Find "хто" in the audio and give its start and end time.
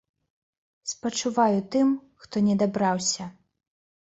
2.25-2.35